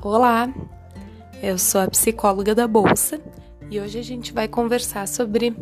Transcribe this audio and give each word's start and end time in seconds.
Olá, 0.00 0.48
eu 1.42 1.58
sou 1.58 1.80
a 1.80 1.88
psicóloga 1.88 2.54
da 2.54 2.68
Bolsa 2.68 3.20
e 3.68 3.80
hoje 3.80 3.98
a 3.98 4.02
gente 4.02 4.32
vai 4.32 4.46
conversar 4.46 5.08
sobre 5.08 5.52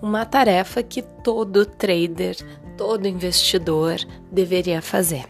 uma 0.00 0.24
tarefa 0.24 0.82
que 0.82 1.02
todo 1.02 1.66
trader, 1.66 2.34
todo 2.78 3.06
investidor 3.06 3.98
deveria 4.30 4.80
fazer. 4.80 5.26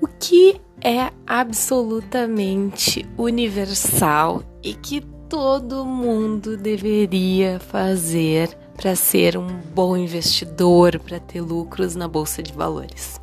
O 0.00 0.06
que 0.18 0.58
é 0.80 1.12
absolutamente 1.26 3.06
universal 3.18 4.42
e 4.62 4.72
que 4.72 5.02
todo 5.28 5.84
mundo 5.84 6.56
deveria 6.56 7.60
fazer 7.60 8.56
para 8.74 8.96
ser 8.96 9.36
um 9.36 9.48
bom 9.74 9.98
investidor, 9.98 10.98
para 10.98 11.20
ter 11.20 11.42
lucros 11.42 11.94
na 11.94 12.08
bolsa 12.08 12.42
de 12.42 12.54
valores? 12.54 13.20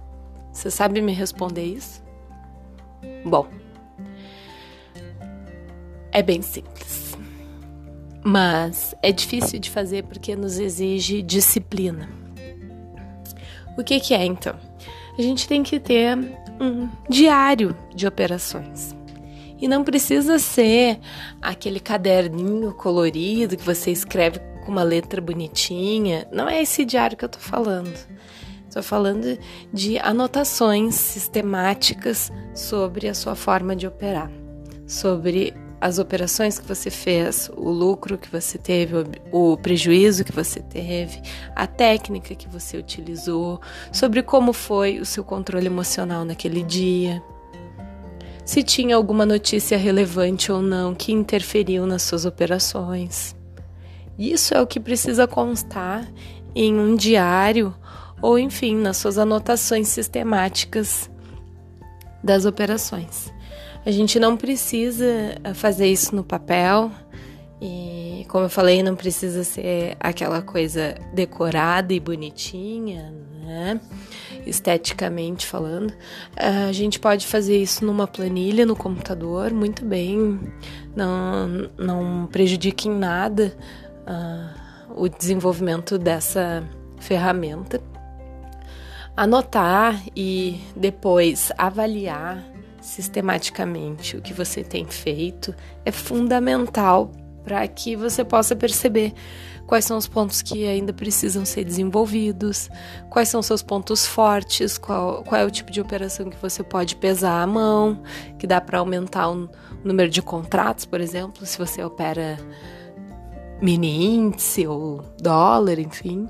Você 0.54 0.70
sabe 0.70 1.02
me 1.02 1.12
responder 1.12 1.66
isso? 1.66 2.08
Bom, 3.26 3.48
é 6.12 6.22
bem 6.22 6.42
simples, 6.42 7.18
mas 8.24 8.96
é 9.02 9.12
difícil 9.12 9.60
de 9.60 9.70
fazer 9.70 10.04
porque 10.04 10.36
nos 10.36 10.60
exige 10.60 11.22
disciplina. 11.22 12.10
O 13.78 13.84
que, 13.84 14.00
que 14.00 14.14
é 14.14 14.26
então? 14.26 14.56
A 15.18 15.22
gente 15.22 15.48
tem 15.48 15.64
que 15.64 15.80
ter 15.80 16.18
um 16.60 16.90
diário 17.10 17.76
de 17.96 18.08
operações. 18.08 18.96
E 19.62 19.68
não 19.68 19.84
precisa 19.84 20.40
ser 20.40 21.00
aquele 21.42 21.80
caderninho 21.80 22.74
colorido 22.74 23.58
que 23.58 23.64
você 23.64 23.92
escreve 23.92 24.40
com 24.64 24.72
uma 24.72 24.84
letra 24.84 25.20
bonitinha. 25.20 26.26
Não 26.32 26.48
é 26.48 26.62
esse 26.62 26.86
diário 26.86 27.18
que 27.18 27.26
eu 27.26 27.30
tô 27.30 27.40
falando. 27.40 27.94
Estou 28.70 28.84
falando 28.84 29.36
de 29.74 29.98
anotações 29.98 30.94
sistemáticas 30.94 32.32
sobre 32.54 33.08
a 33.10 33.16
sua 33.16 33.34
forma 33.34 33.76
de 33.76 33.88
operar, 33.88 34.32
sobre 34.86 35.56
as 35.82 35.98
operações 35.98 36.60
que 36.60 36.68
você 36.68 36.92
fez, 36.92 37.50
o 37.58 37.72
lucro 37.72 38.16
que 38.16 38.30
você 38.30 38.60
teve, 38.60 38.94
o 39.32 39.58
prejuízo 39.58 40.24
que 40.24 40.32
você 40.32 40.60
teve, 40.60 41.20
a 41.56 41.66
técnica 41.66 42.36
que 42.36 42.48
você 42.48 42.78
utilizou, 42.78 43.60
sobre 43.92 44.22
como 44.22 44.54
foi 44.54 45.00
o 45.00 45.06
seu 45.06 45.24
controle 45.24 45.66
emocional 45.66 46.24
naquele 46.24 46.62
dia, 46.62 47.24
se 48.46 48.62
tinha 48.62 48.96
alguma 48.96 49.26
notícia 49.26 49.80
relevante 49.80 50.52
ou 50.52 50.62
não 50.62 50.94
que 50.94 51.12
interferiu 51.12 51.88
nas 51.88 52.04
suas 52.04 52.24
operações. 52.24 53.36
Isso 54.16 54.54
é 54.54 54.62
o 54.62 54.68
que 54.68 54.80
precisa 54.80 55.26
constar 55.26 56.08
em 56.54 56.78
um 56.78 56.96
diário 56.96 57.74
ou 58.22 58.38
enfim, 58.38 58.76
nas 58.76 58.98
suas 58.98 59.18
anotações 59.18 59.88
sistemáticas 59.88 61.10
das 62.24 62.46
operações. 62.46 63.32
A 63.86 63.92
gente 63.92 64.20
não 64.20 64.36
precisa 64.36 65.06
eh, 65.44 65.54
fazer 65.54 65.88
isso 65.88 66.16
no 66.16 66.24
papel 66.24 66.92
e, 67.62 68.26
como 68.30 68.46
eu 68.46 68.50
falei, 68.50 68.84
não 68.84 68.96
precisa 68.96 69.44
ser 69.44 69.96
aquela 70.00 70.42
coisa 70.42 70.96
decorada 71.14 71.94
e 71.94 72.00
bonitinha, 72.00 73.14
né? 73.44 73.80
Esteticamente 74.46 75.46
falando, 75.46 75.94
a 76.36 76.72
gente 76.72 77.00
pode 77.00 77.28
fazer 77.28 77.58
isso 77.58 77.86
numa 77.86 78.08
planilha 78.08 78.66
no 78.66 78.76
computador, 78.76 79.52
muito 79.52 79.84
bem, 79.84 80.40
não, 80.96 81.70
não 81.78 82.28
prejudica 82.32 82.88
em 82.88 82.96
nada 82.96 83.56
uh, 84.08 85.02
o 85.02 85.10
desenvolvimento 85.10 85.98
dessa 85.98 86.64
ferramenta 87.00 87.82
anotar 89.20 90.02
e 90.16 90.62
depois 90.78 91.52
avaliar 91.58 92.42
sistematicamente 92.80 94.16
o 94.16 94.22
que 94.22 94.34
você 94.34 94.64
tem 94.64 94.86
feito 94.86 95.54
é 95.84 95.92
fundamental 95.92 97.12
para 97.44 97.68
que 97.68 97.98
você 97.98 98.24
possa 98.24 98.56
perceber 98.56 99.14
quais 99.68 99.84
são 99.84 99.98
os 99.98 100.08
pontos 100.08 100.42
que 100.42 100.66
ainda 100.66 100.94
precisam 100.94 101.44
ser 101.44 101.66
desenvolvidos, 101.66 102.70
quais 103.10 103.28
são 103.28 103.42
seus 103.42 103.62
pontos 103.62 104.08
fortes, 104.08 104.78
qual, 104.78 105.22
qual 105.24 105.42
é 105.42 105.44
o 105.44 105.52
tipo 105.52 105.70
de 105.70 105.82
operação 105.82 106.30
que 106.30 106.42
você 106.42 106.64
pode 106.64 106.96
pesar 106.96 107.42
à 107.42 107.46
mão, 107.46 108.02
que 108.38 108.48
dá 108.48 108.62
para 108.62 108.80
aumentar 108.80 109.30
o 109.30 109.50
número 109.84 110.10
de 110.10 110.22
contratos, 110.22 110.86
por 110.86 111.02
exemplo, 111.02 111.46
se 111.46 111.58
você 111.58 111.84
opera 111.84 112.40
mini 113.62 114.16
índice 114.16 114.66
ou 114.66 115.04
dólar, 115.20 115.78
enfim 115.78 116.30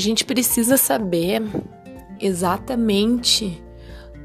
a 0.00 0.02
gente 0.02 0.24
precisa 0.24 0.78
saber 0.78 1.42
exatamente 2.18 3.62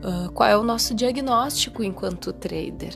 uh, 0.01 0.31
qual 0.31 0.47
é 0.47 0.57
o 0.57 0.63
nosso 0.63 0.95
diagnóstico 0.95 1.83
enquanto 1.83 2.31
trader. 2.31 2.95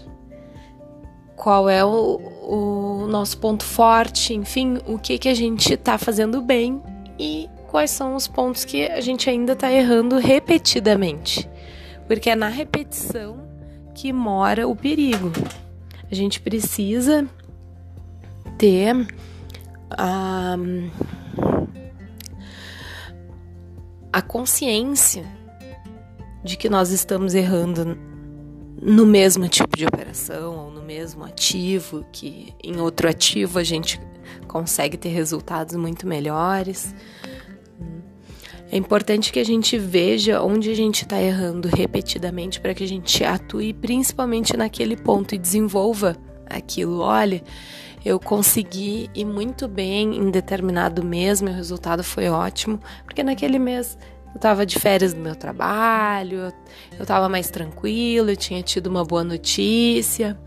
Qual 1.35 1.69
é 1.69 1.83
o, 1.83 2.21
o 2.47 3.07
nosso 3.07 3.37
ponto 3.37 3.65
forte, 3.65 4.33
enfim, 4.33 4.77
o 4.87 4.97
que, 4.97 5.17
que 5.17 5.27
a 5.27 5.33
gente 5.33 5.73
está 5.73 5.97
fazendo 5.97 6.41
bem 6.41 6.81
e 7.19 7.49
quais 7.67 7.91
são 7.91 8.15
os 8.15 8.29
pontos 8.29 8.63
que 8.63 8.85
a 8.85 9.01
gente 9.01 9.29
ainda 9.29 9.51
está 9.51 9.69
errando 9.69 10.17
repetidamente. 10.17 11.49
Porque 12.07 12.29
é 12.29 12.35
na 12.35 12.47
repetição 12.47 13.45
que 13.93 14.13
mora 14.13 14.65
o 14.65 14.73
perigo. 14.73 15.33
A 16.09 16.15
gente 16.15 16.39
precisa 16.39 17.27
ter 18.57 18.95
a. 19.89 20.55
Uh, 20.57 21.18
a 24.11 24.21
consciência 24.21 25.25
de 26.43 26.57
que 26.57 26.69
nós 26.69 26.91
estamos 26.91 27.35
errando 27.35 27.97
no 28.81 29.05
mesmo 29.05 29.47
tipo 29.47 29.75
de 29.75 29.85
operação 29.85 30.57
ou 30.57 30.71
no 30.71 30.81
mesmo 30.81 31.23
ativo, 31.23 32.05
que 32.11 32.53
em 32.63 32.79
outro 32.79 33.09
ativo 33.09 33.59
a 33.59 33.63
gente 33.63 33.99
consegue 34.47 34.97
ter 34.97 35.09
resultados 35.09 35.75
muito 35.75 36.07
melhores. 36.07 36.95
É 38.71 38.77
importante 38.77 39.33
que 39.33 39.39
a 39.39 39.43
gente 39.43 39.77
veja 39.77 40.41
onde 40.41 40.69
a 40.69 40.75
gente 40.75 41.03
está 41.03 41.19
errando 41.21 41.67
repetidamente 41.67 42.59
para 42.59 42.73
que 42.73 42.83
a 42.83 42.87
gente 42.87 43.23
atue 43.23 43.73
principalmente 43.73 44.55
naquele 44.55 44.95
ponto 44.95 45.33
e 45.33 45.37
desenvolva 45.37 46.15
aquilo. 46.49 46.99
Olha, 46.99 47.41
eu 48.03 48.19
consegui 48.19 49.09
ir 49.13 49.25
muito 49.25 49.67
bem 49.67 50.17
em 50.17 50.31
determinado 50.31 51.03
mês, 51.03 51.41
meu 51.41 51.53
resultado 51.53 52.03
foi 52.03 52.29
ótimo, 52.29 52.79
porque 53.03 53.23
naquele 53.23 53.59
mês 53.59 53.97
eu 54.27 54.35
estava 54.35 54.65
de 54.65 54.79
férias 54.79 55.13
do 55.13 55.19
meu 55.19 55.35
trabalho, 55.35 56.53
eu 56.97 57.01
estava 57.01 57.27
mais 57.27 57.49
tranquilo, 57.49 58.29
eu 58.29 58.37
tinha 58.37 58.61
tido 58.61 58.87
uma 58.87 59.03
boa 59.03 59.23
notícia. 59.23 60.37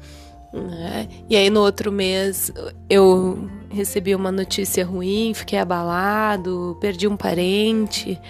Né? 0.52 1.08
E 1.28 1.36
aí 1.36 1.48
no 1.50 1.60
outro 1.60 1.90
mês 1.90 2.52
eu 2.88 3.48
recebi 3.70 4.14
uma 4.14 4.30
notícia 4.30 4.84
ruim, 4.84 5.32
fiquei 5.34 5.58
abalado, 5.58 6.76
perdi 6.80 7.08
um 7.08 7.16
parente, 7.16 8.20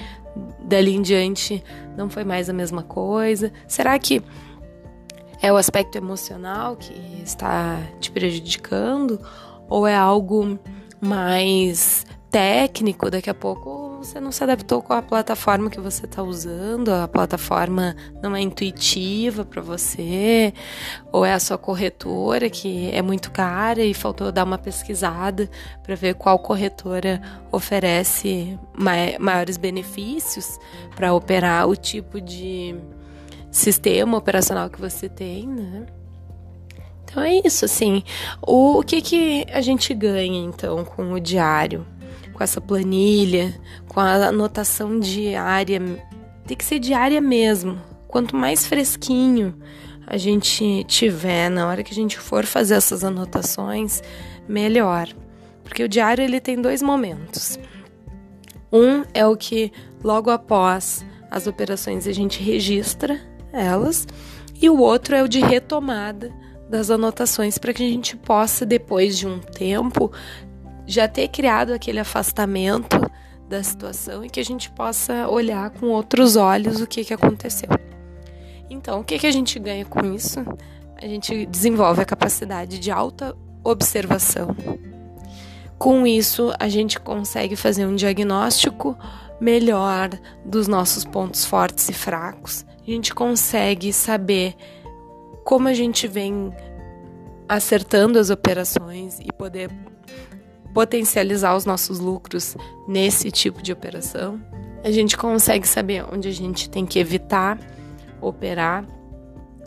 dali 0.65 0.94
em 0.94 1.03
diante 1.03 1.62
não 1.97 2.09
foi 2.09 2.25
mais 2.25 2.49
a 2.49 2.53
mesma 2.53 2.82
coisa. 2.82 3.53
Será 3.66 3.99
que 3.99 4.22
é 5.43 5.53
o 5.53 5.57
aspecto 5.57 5.99
emocional 5.99 6.77
que 6.77 6.95
está 7.23 7.77
te 7.99 8.13
prejudicando 8.13 9.21
ou 9.69 9.89
é 9.89 9.95
algo 9.95 10.57
mais 11.01 12.07
técnico? 12.31 13.11
Daqui 13.11 13.29
a 13.29 13.35
pouco 13.35 13.99
você 13.99 14.21
não 14.21 14.31
se 14.31 14.43
adaptou 14.45 14.81
com 14.81 14.93
a 14.93 15.03
plataforma 15.03 15.69
que 15.69 15.81
você 15.81 16.07
está 16.07 16.23
usando, 16.23 16.91
a 16.91 17.09
plataforma 17.09 17.97
não 18.23 18.37
é 18.37 18.41
intuitiva 18.41 19.45
para 19.45 19.61
você, 19.61 20.55
ou 21.11 21.25
é 21.25 21.33
a 21.33 21.41
sua 21.41 21.59
corretora 21.59 22.49
que 22.49 22.91
é 22.93 23.03
muito 23.03 23.31
cara 23.33 23.83
e 23.83 23.93
faltou 23.95 24.31
dar 24.31 24.45
uma 24.45 24.59
pesquisada 24.59 25.51
para 25.83 25.95
ver 25.97 26.15
qual 26.15 26.39
corretora 26.39 27.21
oferece 27.51 28.59
maiores 29.19 29.56
benefícios 29.56 30.59
para 30.95 31.12
operar 31.12 31.69
o 31.69 31.77
tipo 31.77 32.21
de 32.21 32.77
sistema 33.52 34.16
operacional 34.16 34.70
que 34.70 34.81
você 34.81 35.08
tem, 35.08 35.46
né? 35.46 35.87
Então 37.04 37.22
é 37.22 37.43
isso, 37.44 37.66
assim. 37.66 38.02
O, 38.40 38.78
o 38.78 38.82
que, 38.82 39.02
que 39.02 39.46
a 39.52 39.60
gente 39.60 39.93
ganha, 39.93 40.43
então, 40.43 40.82
com 40.82 41.12
o 41.12 41.20
diário? 41.20 41.87
Com 42.32 42.43
essa 42.43 42.60
planilha, 42.60 43.54
com 43.87 44.00
a 44.00 44.14
anotação 44.28 44.99
diária. 44.99 45.78
Tem 46.46 46.56
que 46.56 46.64
ser 46.64 46.78
diária 46.78 47.20
mesmo. 47.20 47.78
Quanto 48.08 48.34
mais 48.34 48.66
fresquinho 48.66 49.54
a 50.06 50.16
gente 50.16 50.84
tiver 50.84 51.50
na 51.50 51.69
hora 51.69 51.82
que 51.82 51.93
a 51.93 51.94
gente 51.94 52.19
for 52.19 52.46
fazer 52.46 52.75
essas 52.75 53.04
anotações, 53.04 54.02
melhor. 54.49 55.08
Porque 55.62 55.84
o 55.84 55.88
diário 55.88 56.25
ele 56.25 56.40
tem 56.40 56.60
dois 56.60 56.82
momentos. 56.82 57.58
Um 58.72 59.04
é 59.12 59.26
o 59.26 59.37
que 59.37 59.70
logo 60.02 60.31
após 60.31 61.04
as 61.31 61.46
operações 61.46 62.06
a 62.06 62.12
gente 62.12 62.43
registra 62.43 63.20
elas, 63.52 64.06
e 64.60 64.70
o 64.70 64.78
outro 64.78 65.14
é 65.14 65.22
o 65.22 65.28
de 65.28 65.40
retomada 65.40 66.32
das 66.69 66.90
anotações 66.90 67.58
para 67.58 67.72
que 67.72 67.82
a 67.82 67.88
gente 67.88 68.16
possa, 68.16 68.64
depois 68.64 69.19
de 69.19 69.26
um 69.26 69.38
tempo, 69.38 70.10
já 70.87 71.06
ter 71.06 71.28
criado 71.28 71.72
aquele 71.72 71.99
afastamento 71.99 72.99
da 73.49 73.62
situação 73.62 74.25
e 74.25 74.31
que 74.31 74.40
a 74.40 74.44
gente 74.44 74.70
possa 74.70 75.28
olhar 75.28 75.70
com 75.70 75.87
outros 75.87 76.37
olhos 76.37 76.81
o 76.81 76.87
que, 76.87 77.04
que 77.04 77.12
aconteceu. 77.12 77.69
Então, 78.70 79.00
o 79.00 79.04
que, 79.04 79.19
que 79.19 79.26
a 79.26 79.31
gente 79.31 79.58
ganha 79.58 79.84
com 79.84 80.14
isso? 80.14 80.40
A 80.96 81.06
gente 81.06 81.44
desenvolve 81.46 82.00
a 82.00 82.06
capacidade 82.06 82.78
de 82.78 82.90
alta 82.90 83.37
observação. 83.62 84.56
Com 85.78 86.06
isso, 86.06 86.52
a 86.58 86.69
gente 86.69 86.99
consegue 86.99 87.56
fazer 87.56 87.84
um 87.84 87.94
diagnóstico 87.94 88.96
melhor 89.43 90.09
dos 90.44 90.69
nossos 90.69 91.05
pontos 91.05 91.44
fortes 91.44 91.89
e 91.89 91.93
fracos. 91.93 92.65
A 92.81 92.89
gente 92.89 93.12
consegue 93.12 93.93
saber 93.93 94.55
como 95.44 95.67
a 95.67 95.75
gente 95.75 96.06
vem 96.06 96.55
acertando 97.49 98.21
as 98.21 98.31
operações 98.31 99.19
e 99.19 99.33
poder 99.33 99.69
potencializar 100.73 101.56
os 101.56 101.67
nossos 101.67 101.99
lucros 101.99 102.56
nesse 102.87 103.33
tipo 103.33 103.61
de 103.61 103.73
operação. 103.73 104.41
A 104.85 104.93
gente 104.93 105.17
consegue 105.17 105.67
saber 105.67 106.05
onde 106.12 106.29
a 106.29 106.33
gente 106.33 106.71
tem 106.71 106.87
que 106.87 107.00
evitar 107.00 107.59
operar 108.21 108.87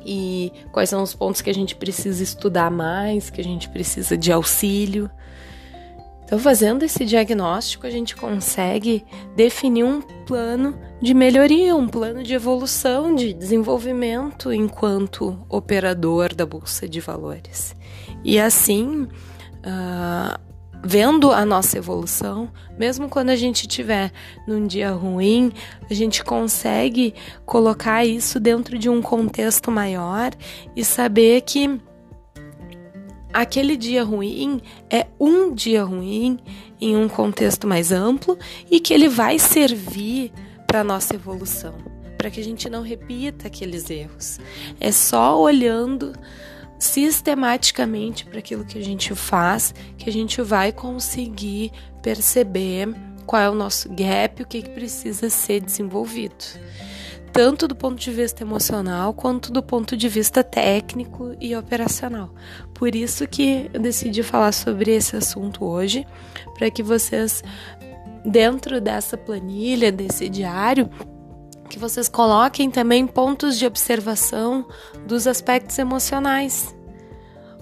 e 0.05 0.53
quais 0.71 0.89
são 0.89 1.03
os 1.03 1.13
pontos 1.13 1.41
que 1.41 1.49
a 1.49 1.53
gente 1.53 1.75
precisa 1.75 2.23
estudar 2.23 2.71
mais, 2.71 3.29
que 3.29 3.41
a 3.41 3.43
gente 3.43 3.67
precisa 3.67 4.17
de 4.17 4.31
auxílio. 4.31 5.11
Então, 6.25 6.39
fazendo 6.39 6.83
esse 6.83 7.05
diagnóstico, 7.05 7.85
a 7.85 7.89
gente 7.89 8.15
consegue 8.15 9.05
definir 9.35 9.83
um 9.83 10.01
plano 10.01 10.77
de 10.99 11.13
melhoria, 11.13 11.75
um 11.75 11.87
plano 11.87 12.23
de 12.23 12.33
evolução, 12.33 13.13
de 13.13 13.31
desenvolvimento 13.31 14.51
enquanto 14.51 15.39
operador 15.47 16.33
da 16.33 16.43
Bolsa 16.43 16.89
de 16.89 16.99
Valores. 16.99 17.75
E 18.23 18.39
assim, 18.39 19.03
uh, 19.03 20.39
vendo 20.83 21.31
a 21.31 21.45
nossa 21.45 21.77
evolução, 21.77 22.51
mesmo 22.75 23.07
quando 23.07 23.29
a 23.29 23.35
gente 23.35 23.67
tiver 23.67 24.11
num 24.47 24.65
dia 24.65 24.91
ruim, 24.91 25.51
a 25.89 25.93
gente 25.93 26.23
consegue 26.23 27.13
colocar 27.45 28.03
isso 28.03 28.39
dentro 28.39 28.79
de 28.79 28.89
um 28.89 28.99
contexto 28.99 29.69
maior 29.69 30.31
e 30.75 30.83
saber 30.83 31.41
que 31.41 31.79
aquele 33.35 33.75
dia 33.75 34.01
ruim 34.01 34.61
é 34.89 35.07
um 35.19 35.53
dia 35.53 35.83
ruim 35.83 36.39
em 36.79 36.95
um 36.95 37.09
contexto 37.09 37.67
mais 37.67 37.91
amplo 37.91 38.39
e 38.71 38.79
que 38.79 38.93
ele 38.93 39.09
vai 39.09 39.37
servir 39.37 40.31
para 40.65 40.85
nossa 40.85 41.15
evolução, 41.15 41.75
para 42.17 42.29
que 42.29 42.39
a 42.39 42.43
gente 42.43 42.69
não 42.69 42.81
repita 42.81 43.47
aqueles 43.47 43.89
erros. 43.89 44.39
É 44.79 44.89
só 44.89 45.37
olhando 45.37 46.13
sistematicamente 46.79 48.25
para 48.25 48.39
aquilo 48.39 48.63
que 48.63 48.77
a 48.77 48.83
gente 48.83 49.13
faz 49.13 49.73
que 49.97 50.09
a 50.09 50.13
gente 50.13 50.41
vai 50.41 50.71
conseguir 50.71 51.71
perceber 52.01 52.95
qual 53.25 53.41
é 53.41 53.49
o 53.49 53.55
nosso 53.55 53.89
gap, 53.89 54.41
o 54.43 54.47
que, 54.47 54.61
que 54.61 54.69
precisa 54.69 55.29
ser 55.29 55.59
desenvolvido 55.59 56.45
tanto 57.35 57.67
do 57.67 57.75
ponto 57.75 57.99
de 57.99 58.11
vista 58.11 58.43
emocional 58.43 59.13
quanto 59.13 59.51
do 59.51 59.61
ponto 59.61 59.97
de 59.97 60.07
vista 60.07 60.41
técnico 60.41 61.35
e 61.37 61.53
operacional. 61.53 62.33
Por 62.73 62.95
isso 62.95 63.27
que 63.27 63.69
eu 63.73 63.81
decidi 63.81 64.23
falar 64.23 64.53
sobre 64.53 64.95
esse 64.95 65.17
assunto 65.17 65.65
hoje, 65.65 66.07
para 66.57 66.71
que 66.71 66.81
vocês 66.81 67.43
dentro 68.23 68.79
dessa 68.79 69.17
planilha, 69.17 69.91
desse 69.91 70.29
diário, 70.29 70.89
que 71.69 71.77
vocês 71.77 72.07
coloquem 72.07 72.71
também 72.71 73.05
pontos 73.05 73.59
de 73.59 73.65
observação 73.65 74.65
dos 75.05 75.27
aspectos 75.27 75.77
emocionais. 75.77 76.73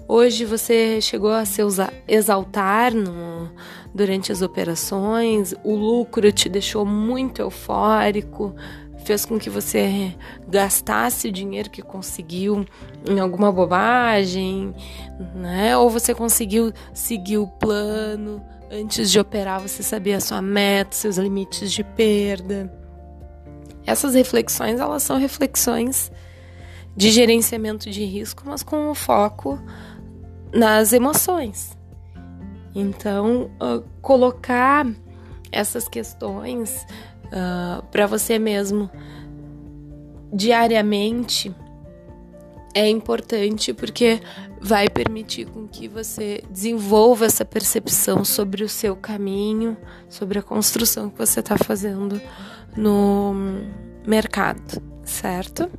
Hoje 0.06 0.44
você 0.44 1.00
chegou 1.00 1.32
a 1.32 1.44
se 1.44 1.60
exaltar 2.06 2.94
no, 2.94 3.50
durante 3.92 4.30
as 4.30 4.40
operações, 4.40 5.52
o 5.64 5.74
lucro 5.74 6.30
te 6.30 6.48
deixou 6.48 6.86
muito 6.86 7.42
eufórico, 7.42 8.54
fez 9.04 9.24
com 9.24 9.38
que 9.38 9.50
você 9.50 10.14
gastasse 10.48 11.28
o 11.28 11.32
dinheiro 11.32 11.70
que 11.70 11.82
conseguiu 11.82 12.66
em 13.08 13.20
alguma 13.20 13.52
bobagem, 13.52 14.74
né? 15.34 15.76
Ou 15.76 15.90
você 15.90 16.14
conseguiu 16.14 16.72
seguir 16.92 17.38
o 17.38 17.46
plano, 17.46 18.42
antes 18.70 19.10
de 19.10 19.20
operar 19.20 19.60
você 19.60 19.82
sabia 19.82 20.16
a 20.16 20.20
sua 20.20 20.40
meta, 20.40 20.96
seus 20.96 21.16
limites 21.16 21.70
de 21.70 21.84
perda. 21.84 22.72
Essas 23.86 24.14
reflexões, 24.14 24.80
elas 24.80 25.02
são 25.02 25.18
reflexões 25.18 26.10
de 26.96 27.10
gerenciamento 27.10 27.90
de 27.90 28.04
risco, 28.04 28.42
mas 28.46 28.62
com 28.62 28.90
o 28.90 28.94
foco 28.94 29.60
nas 30.52 30.92
emoções. 30.92 31.76
Então, 32.74 33.50
uh, 33.60 33.84
colocar 34.00 34.86
essas 35.52 35.88
questões 35.88 36.86
uh, 37.34 37.80
ah, 37.80 37.84
para 37.90 38.06
você 38.06 38.38
mesmo 38.38 38.88
diariamente 40.32 41.54
é 42.74 42.88
importante 42.88 43.72
porque 43.72 44.20
vai 44.60 44.88
permitir 44.88 45.46
com 45.46 45.68
que 45.68 45.86
você 45.86 46.42
desenvolva 46.50 47.26
essa 47.26 47.44
percepção 47.44 48.24
sobre 48.24 48.64
o 48.64 48.68
seu 48.68 48.96
caminho, 48.96 49.76
sobre 50.08 50.38
a 50.38 50.42
construção 50.42 51.10
que 51.10 51.18
você 51.18 51.40
está 51.40 51.56
fazendo 51.56 52.20
no 52.76 53.34
mercado, 54.04 54.82
certo? 55.04 55.70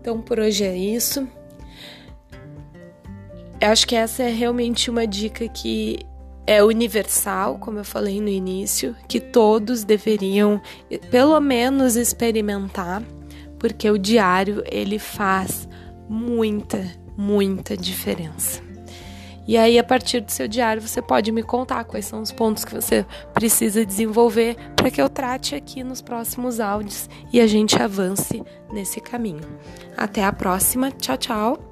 Então 0.00 0.20
por 0.20 0.38
hoje 0.38 0.64
é 0.64 0.76
isso. 0.76 1.26
Eu 3.60 3.68
acho 3.68 3.86
que 3.86 3.94
essa 3.94 4.22
é 4.22 4.30
realmente 4.30 4.90
uma 4.90 5.06
dica 5.06 5.48
que 5.48 6.00
é 6.50 6.64
universal, 6.64 7.58
como 7.58 7.78
eu 7.78 7.84
falei 7.84 8.20
no 8.20 8.28
início, 8.28 8.96
que 9.06 9.20
todos 9.20 9.84
deveriam 9.84 10.60
pelo 11.08 11.38
menos 11.38 11.94
experimentar, 11.94 13.04
porque 13.56 13.88
o 13.88 13.96
diário 13.96 14.60
ele 14.66 14.98
faz 14.98 15.68
muita, 16.08 16.84
muita 17.16 17.76
diferença. 17.76 18.60
E 19.46 19.56
aí, 19.56 19.78
a 19.78 19.84
partir 19.84 20.20
do 20.20 20.32
seu 20.32 20.48
diário, 20.48 20.82
você 20.82 21.00
pode 21.00 21.30
me 21.30 21.44
contar 21.44 21.84
quais 21.84 22.06
são 22.06 22.20
os 22.20 22.32
pontos 22.32 22.64
que 22.64 22.74
você 22.74 23.06
precisa 23.32 23.86
desenvolver 23.86 24.56
para 24.74 24.90
que 24.90 25.00
eu 25.00 25.08
trate 25.08 25.54
aqui 25.54 25.84
nos 25.84 26.02
próximos 26.02 26.58
áudios 26.58 27.08
e 27.32 27.40
a 27.40 27.46
gente 27.46 27.80
avance 27.80 28.42
nesse 28.72 29.00
caminho. 29.00 29.46
Até 29.96 30.24
a 30.24 30.32
próxima. 30.32 30.90
Tchau, 30.90 31.16
tchau. 31.16 31.69